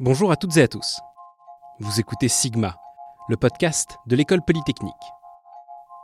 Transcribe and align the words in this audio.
Bonjour 0.00 0.30
à 0.30 0.36
toutes 0.36 0.56
et 0.56 0.62
à 0.62 0.68
tous. 0.68 1.00
Vous 1.80 1.98
écoutez 1.98 2.28
Sigma, 2.28 2.76
le 3.28 3.36
podcast 3.36 3.96
de 4.06 4.14
l'école 4.14 4.44
polytechnique. 4.46 4.94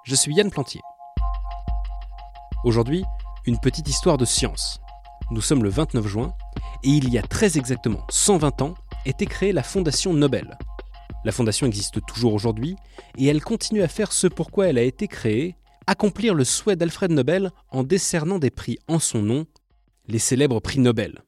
Je 0.03 0.17
suis 0.17 0.35
Yann 0.35 0.51
Plantier. 0.51 0.81
Aujourd'hui, 2.65 3.05
une 3.47 3.61
petite 3.61 3.89
histoire 3.89 4.19
de 4.19 4.25
science. 4.25 4.81
Nous 5.31 5.41
sommes 5.41 5.63
le 5.63 5.69
29 5.69 6.09
juin 6.09 6.35
et 6.83 6.89
il 6.89 7.09
y 7.09 7.19
a 7.19 7.23
très 7.23 7.57
exactement 7.57 8.01
120 8.11 8.63
ans 8.63 8.75
était 9.07 9.27
créée 9.27 9.53
la 9.53 9.63
Fondation 9.63 10.13
Nobel. 10.13 10.59
La 11.25 11.31
fondation 11.31 11.69
existe 11.69 12.05
toujours 12.05 12.35
aujourd'hui 12.35 12.75
et 13.17 13.27
elle 13.27 13.45
continue 13.45 13.83
à 13.83 13.89
faire 13.89 14.11
ce 14.11 14.27
pourquoi 14.27 14.67
elle 14.67 14.79
a 14.79 14.83
été 14.83 15.07
créée, 15.07 15.55
accomplir 15.87 16.35
le 16.35 16.43
souhait 16.43 16.75
d'Alfred 16.75 17.13
Nobel 17.13 17.53
en 17.71 17.85
décernant 17.85 18.41
des 18.41 18.51
prix 18.51 18.77
en 18.89 18.99
son 18.99 19.23
nom, 19.23 19.47
les 20.09 20.19
célèbres 20.19 20.59
prix 20.59 20.81
Nobel. 20.81 21.23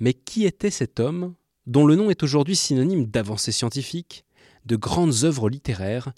Mais 0.00 0.14
qui 0.14 0.46
était 0.46 0.70
cet 0.70 0.98
homme? 0.98 1.36
Dont 1.66 1.86
le 1.86 1.96
nom 1.96 2.10
est 2.10 2.22
aujourd'hui 2.22 2.56
synonyme 2.56 3.06
d'avancées 3.06 3.52
scientifiques, 3.52 4.24
de 4.66 4.76
grandes 4.76 5.24
œuvres 5.24 5.48
littéraires 5.48 6.12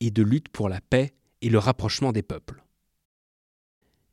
et 0.00 0.10
de 0.10 0.22
lutte 0.22 0.48
pour 0.48 0.68
la 0.68 0.80
paix 0.80 1.12
et 1.40 1.48
le 1.48 1.58
rapprochement 1.58 2.12
des 2.12 2.22
peuples. 2.22 2.62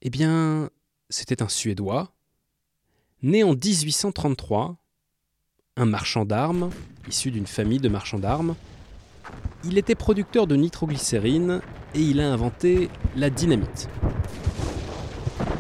Eh 0.02 0.10
bien, 0.10 0.70
c'était 1.10 1.42
un 1.42 1.50
Suédois, 1.50 2.14
né 3.22 3.44
en 3.44 3.54
1833, 3.54 4.78
un 5.76 5.86
marchand 5.86 6.26
d'armes, 6.26 6.70
issu 7.08 7.32
d'une 7.32 7.48
famille 7.48 7.80
de 7.80 7.90
marchands 7.90 8.20
d'armes. 8.20 8.56
Il 9.64 9.78
était 9.78 9.96
producteur 9.96 10.48
de 10.48 10.56
nitroglycérine 10.56 11.62
et 11.94 12.02
il 12.02 12.20
a 12.22 12.32
inventé 12.32 12.90
la 13.16 13.30
dynamite. 13.30 13.90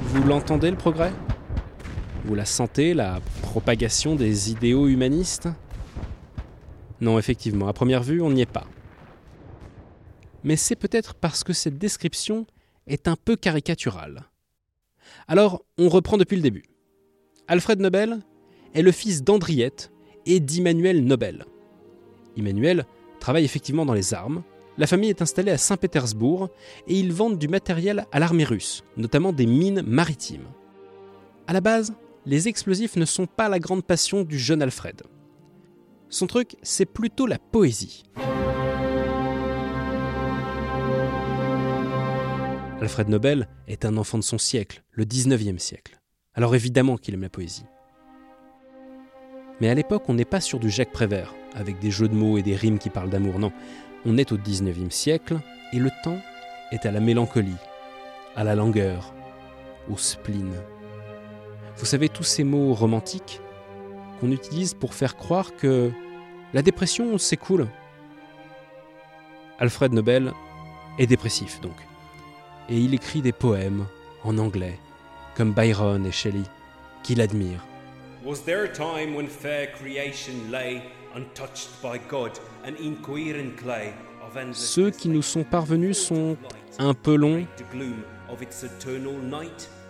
Vous 0.01 0.23
l'entendez 0.23 0.71
le 0.71 0.77
progrès? 0.77 1.13
Vous 2.25 2.35
la 2.35 2.45
sentez, 2.45 2.93
la 2.93 3.21
propagation 3.41 4.15
des 4.15 4.51
idéaux 4.51 4.87
humanistes 4.87 5.47
Non, 7.01 7.17
effectivement, 7.17 7.67
à 7.67 7.73
première 7.73 8.03
vue, 8.03 8.21
on 8.21 8.31
n'y 8.31 8.41
est 8.41 8.45
pas. 8.45 8.67
Mais 10.43 10.55
c'est 10.55 10.75
peut-être 10.75 11.15
parce 11.15 11.43
que 11.43 11.53
cette 11.53 11.77
description 11.77 12.45
est 12.87 13.07
un 13.07 13.15
peu 13.15 13.35
caricaturale. 13.35 14.25
Alors, 15.27 15.63
on 15.77 15.89
reprend 15.89 16.17
depuis 16.17 16.35
le 16.35 16.41
début. 16.41 16.65
Alfred 17.47 17.79
Nobel 17.79 18.19
est 18.73 18.81
le 18.81 18.91
fils 18.91 19.23
d'Henriette 19.23 19.91
et 20.25 20.39
d'Immanuel 20.39 21.03
Nobel. 21.03 21.45
Immanuel 22.35 22.85
travaille 23.19 23.45
effectivement 23.45 23.85
dans 23.85 23.93
les 23.93 24.13
armes. 24.13 24.43
La 24.77 24.87
famille 24.87 25.09
est 25.09 25.21
installée 25.21 25.51
à 25.51 25.57
Saint-Pétersbourg 25.57 26.49
et 26.87 26.97
ils 26.97 27.11
vendent 27.11 27.37
du 27.37 27.47
matériel 27.47 28.05
à 28.11 28.19
l'armée 28.19 28.45
russe, 28.45 28.83
notamment 28.97 29.33
des 29.33 29.45
mines 29.45 29.81
maritimes. 29.81 30.47
À 31.47 31.53
la 31.53 31.61
base, 31.61 31.93
les 32.29 32.47
explosifs 32.47 32.95
ne 32.95 33.05
sont 33.05 33.25
pas 33.25 33.49
la 33.49 33.57
grande 33.57 33.83
passion 33.83 34.21
du 34.21 34.37
jeune 34.37 34.61
Alfred. 34.61 35.01
Son 36.09 36.27
truc, 36.27 36.57
c'est 36.61 36.85
plutôt 36.85 37.25
la 37.25 37.39
poésie. 37.39 38.03
Alfred 42.81 43.09
Nobel 43.09 43.47
est 43.67 43.83
un 43.83 43.97
enfant 43.97 44.19
de 44.19 44.23
son 44.23 44.37
siècle, 44.37 44.83
le 44.91 45.05
19e 45.05 45.57
siècle. 45.57 45.99
Alors 46.35 46.53
évidemment 46.53 46.97
qu'il 46.97 47.15
aime 47.15 47.23
la 47.23 47.29
poésie. 47.29 47.65
Mais 49.59 49.69
à 49.69 49.73
l'époque, 49.73 50.07
on 50.07 50.13
n'est 50.13 50.23
pas 50.23 50.39
sur 50.39 50.59
du 50.59 50.69
Jacques 50.69 50.91
Prévert, 50.91 51.33
avec 51.55 51.79
des 51.79 51.89
jeux 51.89 52.09
de 52.09 52.15
mots 52.15 52.37
et 52.37 52.43
des 52.43 52.55
rimes 52.55 52.77
qui 52.77 52.91
parlent 52.91 53.09
d'amour, 53.09 53.39
non. 53.39 53.51
On 54.05 54.19
est 54.19 54.31
au 54.31 54.37
19e 54.37 54.91
siècle, 54.91 55.39
et 55.73 55.79
le 55.79 55.89
temps 56.03 56.19
est 56.71 56.85
à 56.85 56.91
la 56.91 56.99
mélancolie, 56.99 57.57
à 58.35 58.43
la 58.43 58.53
langueur, 58.53 59.15
au 59.89 59.97
spleen. 59.97 60.53
Vous 61.79 61.85
savez, 61.85 62.09
tous 62.09 62.23
ces 62.23 62.43
mots 62.43 62.73
romantiques 62.73 63.39
qu'on 64.19 64.31
utilise 64.31 64.73
pour 64.73 64.93
faire 64.93 65.15
croire 65.15 65.55
que 65.55 65.91
la 66.53 66.61
dépression, 66.61 67.17
c'est 67.17 67.37
cool. 67.37 67.67
Alfred 69.59 69.93
Nobel 69.93 70.33
est 70.97 71.07
dépressif, 71.07 71.61
donc. 71.61 71.75
Et 72.67 72.77
il 72.77 72.93
écrit 72.93 73.21
des 73.21 73.31
poèmes 73.31 73.85
en 74.25 74.37
anglais, 74.37 74.77
comme 75.35 75.53
Byron 75.53 76.05
et 76.05 76.11
Shelley, 76.11 76.43
qu'il 77.01 77.21
admire. 77.21 77.65
Was 78.25 78.39
there 78.45 78.65
a 78.65 78.67
time 78.67 79.15
when 79.15 79.27
fair 79.27 79.71
creation 79.71 80.33
lay 80.51 80.81
untouched 81.15 81.69
by 81.81 81.97
God, 82.09 82.31
an 82.65 82.73
incoherent 82.83 83.55
clay 83.55 83.93
Ceux 84.51 84.91
qui 84.91 85.07
nous 85.07 85.21
sont 85.21 85.43
parvenus 85.43 85.97
sont 85.97 86.35
un 86.77 86.93
peu 86.93 87.15
longs, 87.15 87.45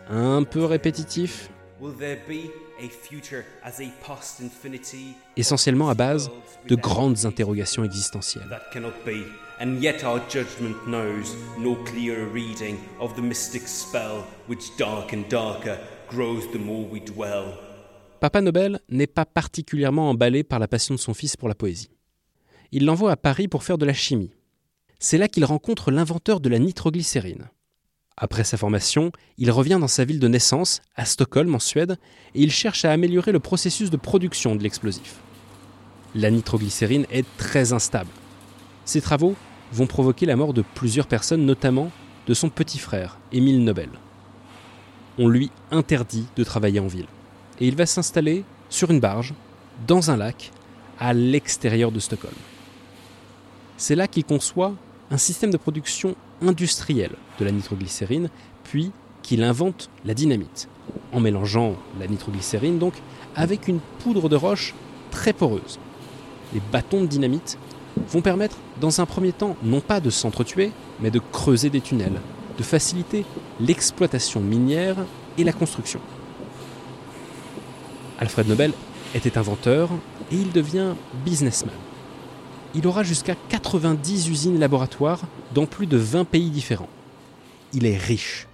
un 0.09 0.43
peu 0.43 0.65
répétitifs, 0.65 1.49
essentiellement 5.37 5.89
à 5.89 5.93
base 5.93 6.29
de 6.67 6.75
grandes 6.75 7.25
interrogations 7.25 7.83
existentielles. 7.83 8.49
Papa 18.19 18.41
Nobel 18.41 18.79
n'est 18.89 19.07
pas 19.07 19.25
particulièrement 19.25 20.09
emballé 20.09 20.43
par 20.43 20.59
la 20.59 20.67
passion 20.67 20.95
de 20.95 20.99
son 20.99 21.13
fils 21.13 21.37
pour 21.37 21.47
la 21.47 21.55
poésie. 21.55 21.91
Il 22.71 22.85
l'envoie 22.85 23.11
à 23.11 23.17
Paris 23.17 23.47
pour 23.47 23.63
faire 23.63 23.77
de 23.77 23.85
la 23.85 23.93
chimie. 23.93 24.31
C'est 24.99 25.17
là 25.17 25.27
qu'il 25.29 25.45
rencontre 25.45 25.91
l'inventeur 25.91 26.41
de 26.41 26.49
la 26.49 26.59
nitroglycérine. 26.59 27.49
Après 28.21 28.43
sa 28.43 28.57
formation, 28.57 29.13
il 29.37 29.49
revient 29.49 29.77
dans 29.79 29.87
sa 29.87 30.03
ville 30.03 30.19
de 30.19 30.27
naissance, 30.27 30.81
à 30.97 31.05
Stockholm 31.05 31.55
en 31.55 31.59
Suède, 31.59 31.97
et 32.35 32.41
il 32.41 32.51
cherche 32.51 32.83
à 32.83 32.91
améliorer 32.91 33.31
le 33.31 33.39
processus 33.39 33.89
de 33.89 33.95
production 33.95 34.57
de 34.57 34.63
l'explosif. 34.63 35.15
La 36.15 36.29
nitroglycérine 36.29 37.05
est 37.11 37.25
très 37.37 37.71
instable. 37.71 38.09
Ses 38.83 38.99
travaux 38.99 39.35
vont 39.71 39.87
provoquer 39.87 40.25
la 40.25 40.35
mort 40.35 40.53
de 40.53 40.65
plusieurs 40.75 41.07
personnes, 41.07 41.45
notamment 41.45 41.91
de 42.27 42.33
son 42.33 42.49
petit 42.49 42.77
frère, 42.77 43.17
Émile 43.31 43.63
Nobel. 43.63 43.89
On 45.17 45.29
lui 45.29 45.49
interdit 45.71 46.25
de 46.35 46.43
travailler 46.43 46.81
en 46.81 46.87
ville, 46.87 47.07
et 47.61 47.67
il 47.67 47.75
va 47.77 47.85
s'installer 47.85 48.43
sur 48.69 48.91
une 48.91 48.99
barge, 48.99 49.33
dans 49.87 50.11
un 50.11 50.17
lac, 50.17 50.51
à 50.99 51.13
l'extérieur 51.13 51.93
de 51.93 51.99
Stockholm. 51.99 52.35
C'est 53.77 53.95
là 53.95 54.09
qu'il 54.09 54.25
conçoit 54.25 54.75
un 55.11 55.17
système 55.17 55.51
de 55.51 55.57
production 55.57 56.15
industriel 56.41 57.11
de 57.39 57.45
la 57.45 57.51
nitroglycérine, 57.51 58.29
puis 58.63 58.91
qu'il 59.23 59.43
invente 59.43 59.89
la 60.05 60.13
dynamite, 60.13 60.69
en 61.11 61.19
mélangeant 61.19 61.75
la 61.99 62.07
nitroglycérine 62.07 62.79
donc 62.79 62.93
avec 63.35 63.67
une 63.67 63.79
poudre 63.99 64.29
de 64.29 64.35
roche 64.35 64.73
très 65.11 65.33
poreuse. 65.33 65.79
Les 66.53 66.61
bâtons 66.71 67.01
de 67.01 67.07
dynamite 67.07 67.57
vont 68.07 68.21
permettre 68.21 68.57
dans 68.79 69.01
un 69.01 69.05
premier 69.05 69.33
temps 69.33 69.55
non 69.63 69.81
pas 69.81 69.99
de 69.99 70.09
s'entretuer, 70.09 70.71
mais 70.99 71.11
de 71.11 71.19
creuser 71.19 71.69
des 71.69 71.81
tunnels, 71.81 72.21
de 72.57 72.63
faciliter 72.63 73.25
l'exploitation 73.59 74.39
minière 74.39 74.97
et 75.37 75.43
la 75.43 75.53
construction. 75.53 75.99
Alfred 78.19 78.47
Nobel 78.47 78.73
était 79.15 79.37
inventeur 79.37 79.89
et 80.31 80.35
il 80.35 80.51
devient 80.51 80.93
businessman 81.25 81.73
il 82.75 82.85
aura 82.87 83.03
jusqu'à 83.03 83.35
90 83.49 84.29
usines 84.29 84.59
laboratoires 84.59 85.21
dans 85.53 85.65
plus 85.65 85.87
de 85.87 85.97
20 85.97 86.25
pays 86.25 86.49
différents. 86.49 86.89
Il 87.73 87.85
est 87.85 87.97
riche. 87.97 88.47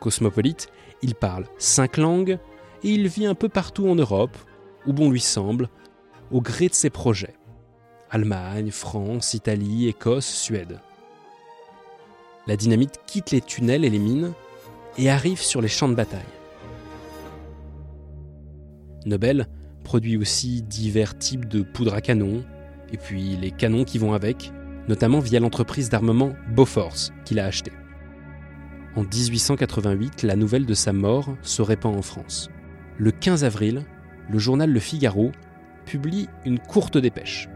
Cosmopolite, 0.00 0.68
il 1.02 1.14
parle 1.14 1.46
cinq 1.58 1.96
langues 1.96 2.38
et 2.82 2.90
il 2.90 3.08
vit 3.08 3.26
un 3.26 3.34
peu 3.34 3.48
partout 3.48 3.88
en 3.88 3.94
Europe, 3.94 4.36
où 4.86 4.92
bon 4.92 5.10
lui 5.10 5.20
semble, 5.20 5.68
au 6.30 6.40
gré 6.40 6.68
de 6.68 6.74
ses 6.74 6.90
projets. 6.90 7.34
Allemagne, 8.10 8.70
France, 8.70 9.34
Italie, 9.34 9.88
Écosse, 9.88 10.26
Suède. 10.26 10.80
La 12.46 12.56
dynamite 12.56 13.00
quitte 13.06 13.30
les 13.30 13.40
tunnels 13.40 13.84
et 13.84 13.90
les 13.90 13.98
mines 13.98 14.32
et 14.98 15.08
arrive 15.08 15.40
sur 15.40 15.62
les 15.62 15.68
champs 15.68 15.88
de 15.88 15.94
bataille. 15.94 16.20
Nobel 19.06 19.48
produit 19.84 20.16
aussi 20.16 20.62
divers 20.62 21.16
types 21.16 21.46
de 21.46 21.62
poudre 21.62 21.94
à 21.94 22.00
canon, 22.00 22.44
et 22.92 22.96
puis 22.96 23.36
les 23.36 23.52
canons 23.52 23.84
qui 23.84 23.98
vont 23.98 24.14
avec, 24.14 24.52
notamment 24.88 25.20
via 25.20 25.38
l'entreprise 25.38 25.88
d'armement 25.88 26.32
Bofors 26.48 27.10
qu'il 27.24 27.38
a 27.38 27.44
acheté. 27.44 27.70
En 28.96 29.02
1888, 29.02 30.22
la 30.22 30.36
nouvelle 30.36 30.66
de 30.66 30.74
sa 30.74 30.92
mort 30.92 31.36
se 31.42 31.62
répand 31.62 31.96
en 31.96 32.02
France. 32.02 32.48
Le 32.96 33.10
15 33.10 33.44
avril, 33.44 33.84
le 34.30 34.38
journal 34.38 34.70
Le 34.70 34.80
Figaro 34.80 35.32
publie 35.84 36.28
une 36.44 36.58
courte 36.58 36.96
dépêche. 36.96 37.48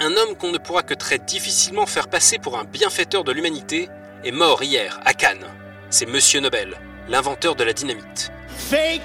Un 0.00 0.10
homme 0.10 0.36
qu'on 0.38 0.50
ne 0.50 0.58
pourra 0.58 0.82
que 0.82 0.94
très 0.94 1.18
difficilement 1.18 1.86
faire 1.86 2.08
passer 2.08 2.38
pour 2.38 2.58
un 2.58 2.64
bienfaiteur 2.64 3.22
de 3.24 3.32
l'humanité 3.32 3.88
est 4.24 4.32
mort 4.32 4.62
hier 4.62 5.00
à 5.04 5.14
Cannes. 5.14 5.46
C'est 5.90 6.06
Monsieur 6.06 6.40
Nobel, 6.40 6.74
l'inventeur 7.08 7.54
de 7.54 7.62
la 7.62 7.72
dynamite. 7.72 8.32
Fake, 8.48 9.00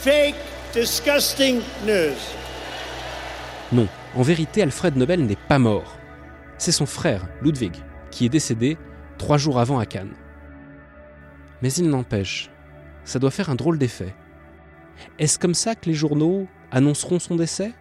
fake, 0.00 0.34
disgusting 0.74 1.60
news. 1.86 2.18
Non, 3.70 3.86
en 4.16 4.22
vérité, 4.22 4.60
Alfred 4.60 4.96
Nobel 4.96 5.24
n'est 5.24 5.36
pas 5.36 5.60
mort. 5.60 5.96
C'est 6.58 6.72
son 6.72 6.84
frère, 6.84 7.28
Ludwig, 7.42 7.76
qui 8.10 8.26
est 8.26 8.28
décédé 8.28 8.76
trois 9.16 9.38
jours 9.38 9.60
avant 9.60 9.78
à 9.78 9.86
Cannes. 9.86 10.16
Mais 11.62 11.72
il 11.72 11.88
n'empêche, 11.88 12.50
ça 13.04 13.20
doit 13.20 13.30
faire 13.30 13.50
un 13.50 13.54
drôle 13.54 13.78
d'effet. 13.78 14.16
Est-ce 15.20 15.38
comme 15.38 15.54
ça 15.54 15.76
que 15.76 15.88
les 15.88 15.94
journaux 15.94 16.48
annonceront 16.72 17.20
son 17.20 17.36
décès? 17.36 17.72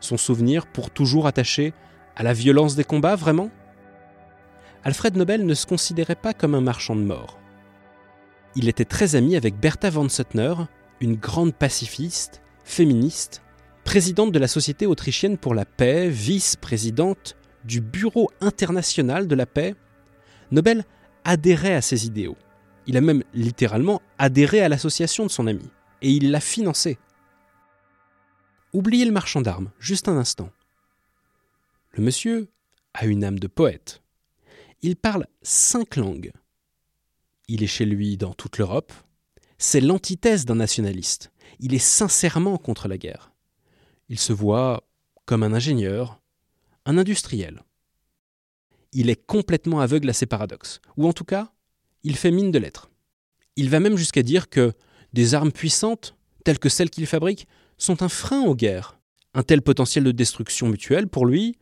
Son 0.00 0.18
souvenir 0.18 0.66
pour 0.66 0.90
toujours 0.90 1.26
attaché 1.26 1.72
à 2.16 2.22
la 2.22 2.34
violence 2.34 2.76
des 2.76 2.84
combats, 2.84 3.16
vraiment? 3.16 3.50
Alfred 4.84 5.16
Nobel 5.16 5.46
ne 5.46 5.54
se 5.54 5.64
considérait 5.64 6.16
pas 6.16 6.34
comme 6.34 6.54
un 6.54 6.60
marchand 6.60 6.96
de 6.96 7.00
mort. 7.00 7.38
Il 8.56 8.68
était 8.68 8.84
très 8.84 9.16
ami 9.16 9.36
avec 9.36 9.58
Bertha 9.58 9.88
von 9.88 10.10
Suttner, 10.10 10.52
une 11.02 11.16
grande 11.16 11.52
pacifiste, 11.52 12.42
féministe, 12.62 13.42
présidente 13.84 14.30
de 14.30 14.38
la 14.38 14.46
Société 14.46 14.86
autrichienne 14.86 15.36
pour 15.36 15.52
la 15.52 15.64
paix, 15.64 16.08
vice-présidente 16.08 17.36
du 17.64 17.80
Bureau 17.80 18.30
international 18.40 19.26
de 19.26 19.34
la 19.34 19.46
paix. 19.46 19.74
Nobel 20.52 20.84
adhérait 21.24 21.74
à 21.74 21.82
ses 21.82 22.06
idéaux. 22.06 22.36
Il 22.86 22.96
a 22.96 23.00
même 23.00 23.24
littéralement 23.34 24.00
adhéré 24.18 24.60
à 24.60 24.68
l'association 24.68 25.26
de 25.26 25.30
son 25.30 25.48
ami, 25.48 25.68
et 26.02 26.10
il 26.10 26.30
l'a 26.30 26.40
financée. 26.40 26.98
Oubliez 28.72 29.04
le 29.04 29.12
marchand 29.12 29.40
d'armes, 29.40 29.72
juste 29.80 30.06
un 30.06 30.16
instant. 30.16 30.50
Le 31.94 32.04
monsieur 32.04 32.48
a 32.94 33.06
une 33.06 33.24
âme 33.24 33.40
de 33.40 33.48
poète. 33.48 34.02
Il 34.82 34.94
parle 34.94 35.26
cinq 35.42 35.96
langues. 35.96 36.32
Il 37.48 37.64
est 37.64 37.68
chez 37.68 37.86
lui 37.86 38.16
dans 38.16 38.34
toute 38.34 38.58
l'Europe. 38.58 38.92
C'est 39.64 39.80
l'antithèse 39.80 40.44
d'un 40.44 40.56
nationaliste. 40.56 41.30
Il 41.60 41.72
est 41.72 41.78
sincèrement 41.78 42.58
contre 42.58 42.88
la 42.88 42.98
guerre. 42.98 43.30
Il 44.08 44.18
se 44.18 44.32
voit 44.32 44.82
comme 45.24 45.44
un 45.44 45.52
ingénieur, 45.52 46.20
un 46.84 46.98
industriel. 46.98 47.62
Il 48.92 49.08
est 49.08 49.24
complètement 49.24 49.78
aveugle 49.78 50.10
à 50.10 50.14
ses 50.14 50.26
paradoxes, 50.26 50.80
ou 50.96 51.06
en 51.06 51.12
tout 51.12 51.24
cas, 51.24 51.52
il 52.02 52.16
fait 52.16 52.32
mine 52.32 52.50
de 52.50 52.58
l'être. 52.58 52.90
Il 53.54 53.70
va 53.70 53.78
même 53.78 53.96
jusqu'à 53.96 54.24
dire 54.24 54.48
que 54.48 54.72
des 55.12 55.32
armes 55.32 55.52
puissantes, 55.52 56.16
telles 56.44 56.58
que 56.58 56.68
celles 56.68 56.90
qu'il 56.90 57.06
fabrique, 57.06 57.46
sont 57.78 58.02
un 58.02 58.08
frein 58.08 58.42
aux 58.42 58.56
guerres. 58.56 58.98
Un 59.32 59.44
tel 59.44 59.62
potentiel 59.62 60.02
de 60.02 60.10
destruction 60.10 60.68
mutuelle, 60.68 61.06
pour 61.06 61.24
lui, 61.24 61.56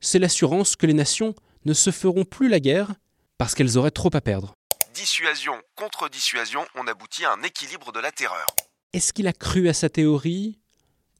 c'est 0.00 0.18
l'assurance 0.18 0.76
que 0.76 0.86
les 0.86 0.94
nations 0.94 1.34
ne 1.66 1.74
se 1.74 1.90
feront 1.90 2.24
plus 2.24 2.48
la 2.48 2.58
guerre 2.58 2.94
parce 3.36 3.54
qu'elles 3.54 3.76
auraient 3.76 3.90
trop 3.90 4.10
à 4.14 4.22
perdre. 4.22 4.54
Dissuasion 4.94 5.54
contre 5.74 6.08
dissuasion, 6.08 6.60
on 6.76 6.86
aboutit 6.86 7.24
à 7.24 7.32
un 7.32 7.42
équilibre 7.42 7.90
de 7.90 7.98
la 7.98 8.12
terreur. 8.12 8.46
Est-ce 8.92 9.12
qu'il 9.12 9.26
a 9.26 9.32
cru 9.32 9.68
à 9.68 9.72
sa 9.72 9.88
théorie 9.88 10.60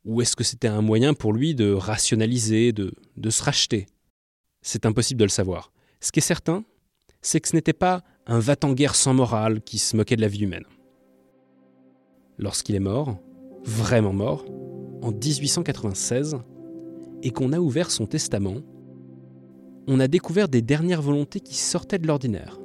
Ou 0.04 0.22
est-ce 0.22 0.36
que 0.36 0.44
c'était 0.44 0.68
un 0.68 0.80
moyen 0.80 1.12
pour 1.12 1.32
lui 1.32 1.56
de 1.56 1.72
rationaliser, 1.72 2.72
de, 2.72 2.94
de 3.16 3.30
se 3.30 3.42
racheter? 3.42 3.86
C'est 4.62 4.86
impossible 4.86 5.18
de 5.18 5.24
le 5.24 5.30
savoir. 5.30 5.72
Ce 5.98 6.12
qui 6.12 6.20
est 6.20 6.22
certain, 6.22 6.62
c'est 7.20 7.40
que 7.40 7.48
ce 7.48 7.56
n'était 7.56 7.72
pas 7.72 8.04
un 8.26 8.38
va-t-en-guerre 8.38 8.94
sans 8.94 9.12
morale 9.12 9.60
qui 9.60 9.78
se 9.78 9.96
moquait 9.96 10.14
de 10.14 10.20
la 10.20 10.28
vie 10.28 10.44
humaine. 10.44 10.66
Lorsqu'il 12.38 12.76
est 12.76 12.80
mort, 12.80 13.18
vraiment 13.64 14.12
mort, 14.12 14.44
en 15.02 15.10
1896, 15.10 16.36
et 17.24 17.32
qu'on 17.32 17.52
a 17.52 17.58
ouvert 17.58 17.90
son 17.90 18.06
testament, 18.06 18.62
on 19.88 19.98
a 19.98 20.06
découvert 20.06 20.48
des 20.48 20.62
dernières 20.62 21.02
volontés 21.02 21.40
qui 21.40 21.56
sortaient 21.56 21.98
de 21.98 22.06
l'ordinaire. 22.06 22.60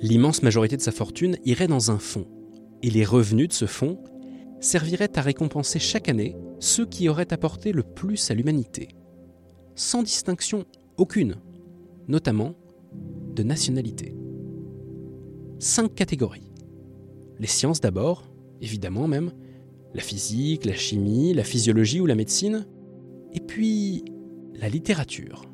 L'immense 0.00 0.42
majorité 0.42 0.76
de 0.76 0.82
sa 0.82 0.92
fortune 0.92 1.36
irait 1.44 1.68
dans 1.68 1.90
un 1.90 1.98
fonds, 1.98 2.26
et 2.82 2.90
les 2.90 3.04
revenus 3.04 3.48
de 3.48 3.52
ce 3.52 3.66
fonds 3.66 3.98
serviraient 4.60 5.18
à 5.18 5.22
récompenser 5.22 5.78
chaque 5.78 6.08
année 6.08 6.36
ceux 6.58 6.86
qui 6.86 7.08
auraient 7.08 7.32
apporté 7.32 7.72
le 7.72 7.82
plus 7.82 8.30
à 8.30 8.34
l'humanité, 8.34 8.88
sans 9.74 10.02
distinction 10.02 10.64
aucune, 10.96 11.36
notamment 12.08 12.54
de 13.34 13.42
nationalité. 13.42 14.14
Cinq 15.58 15.94
catégories. 15.94 16.52
Les 17.38 17.46
sciences 17.46 17.80
d'abord, 17.80 18.24
évidemment 18.60 19.08
même, 19.08 19.32
la 19.94 20.02
physique, 20.02 20.64
la 20.64 20.74
chimie, 20.74 21.32
la 21.32 21.44
physiologie 21.44 22.00
ou 22.00 22.06
la 22.06 22.14
médecine, 22.14 22.66
et 23.32 23.40
puis 23.40 24.04
la 24.54 24.68
littérature. 24.68 25.44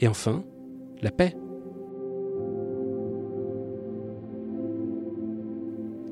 Et 0.00 0.08
enfin, 0.08 0.44
la 1.02 1.10
paix. 1.10 1.36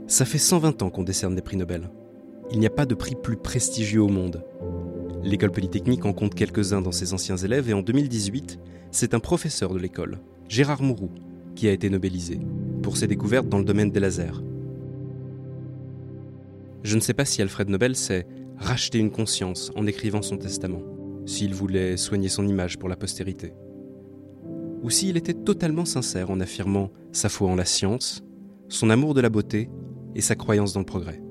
Ça 0.09 0.25
fait 0.25 0.39
120 0.39 0.81
ans 0.81 0.89
qu'on 0.89 1.03
décerne 1.03 1.35
des 1.35 1.43
prix 1.43 1.59
Nobel. 1.59 1.91
Il 2.51 2.59
n'y 2.59 2.67
a 2.67 2.71
pas 2.71 2.87
de 2.87 2.95
prix 2.95 3.15
plus 3.15 3.37
prestigieux 3.37 4.01
au 4.01 4.09
monde. 4.09 4.43
L'école 5.23 5.51
polytechnique 5.51 6.07
en 6.07 6.15
compte 6.15 6.35
quelques-uns 6.35 6.81
dans 6.81 6.93
ses 6.93 7.13
anciens 7.13 7.37
élèves 7.37 7.69
et 7.69 7.75
en 7.75 7.83
2018, 7.83 8.59
c'est 8.91 9.13
un 9.13 9.21
professeur 9.21 9.75
de 9.75 9.79
l'école, 9.79 10.19
Gérard 10.49 10.81
Mourou, 10.81 11.11
qui 11.55 11.69
a 11.69 11.73
été 11.73 11.91
nobelisé 11.91 12.41
pour 12.83 12.97
ses 12.97 13.07
découvertes 13.07 13.51
dans 13.51 13.59
le 13.59 13.67
domaine 13.67 13.91
des 13.91 14.01
lasers. 14.01 14.43
Je 16.85 16.97
ne 16.97 17.01
sais 17.01 17.13
pas 17.13 17.27
si 17.27 17.43
Alfred 17.43 17.69
Nobel 17.69 17.95
s'est 17.95 18.27
racheté 18.57 18.99
une 18.99 19.11
conscience 19.11 19.71
en 19.77 19.87
écrivant 19.87 20.23
son 20.23 20.39
testament, 20.39 20.85
s'il 21.27 21.53
voulait 21.53 21.99
soigner 21.99 22.31
son 22.31 22.49
image 22.49 22.79
pour 22.79 22.89
la 22.89 22.97
postérité, 22.97 23.53
ou 24.83 24.89
s'il 24.89 25.19
était 25.19 25.35
totalement 25.35 25.85
sincère 25.85 26.31
en 26.31 26.41
affirmant 26.41 26.93
sa 27.13 27.29
foi 27.29 27.51
en 27.51 27.57
la 27.57 27.67
science, 27.67 28.25
son 28.69 28.89
amour 28.89 29.13
de 29.13 29.21
la 29.21 29.29
beauté 29.29 29.69
et 30.19 30.21
sa 30.21 30.35
croyance 30.35 30.73
dans 30.73 30.81
le 30.81 30.87
progrès. 30.87 31.23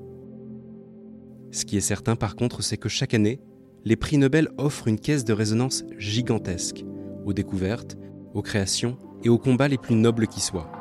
Ce 1.52 1.64
qui 1.64 1.76
est 1.76 1.82
certain 1.82 2.16
par 2.16 2.34
contre, 2.34 2.62
c'est 2.62 2.78
que 2.78 2.88
chaque 2.88 3.14
année, 3.14 3.40
les 3.84 3.96
prix 3.96 4.16
Nobel 4.16 4.48
offrent 4.56 4.88
une 4.88 4.98
caisse 4.98 5.24
de 5.24 5.34
résonance 5.34 5.84
gigantesque 5.98 6.84
aux 7.24 7.34
découvertes, 7.34 7.96
aux 8.32 8.42
créations 8.42 8.98
et 9.22 9.28
aux 9.28 9.38
combats 9.38 9.68
les 9.68 9.76
plus 9.76 9.94
nobles 9.94 10.26
qui 10.26 10.40
soient. 10.40 10.72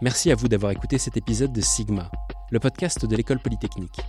Merci 0.00 0.30
à 0.30 0.36
vous 0.36 0.48
d'avoir 0.48 0.72
écouté 0.72 0.96
cet 0.96 1.16
épisode 1.16 1.52
de 1.52 1.60
Sigma, 1.60 2.10
le 2.50 2.60
podcast 2.60 3.04
de 3.04 3.16
l'école 3.16 3.40
polytechnique. 3.40 4.00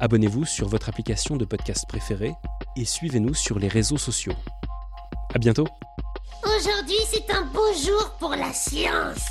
Abonnez-vous 0.00 0.44
sur 0.44 0.68
votre 0.68 0.88
application 0.88 1.36
de 1.36 1.44
podcast 1.44 1.84
préférée 1.88 2.34
et 2.76 2.84
suivez-nous 2.84 3.34
sur 3.34 3.60
les 3.60 3.68
réseaux 3.68 3.98
sociaux. 3.98 4.34
À 5.32 5.38
bientôt. 5.38 5.68
Aujourd'hui, 6.44 6.98
c'est 7.08 7.30
un 7.30 7.44
beau 7.46 7.72
jour 7.72 8.16
pour 8.18 8.30
la 8.30 8.52
science. 8.52 9.28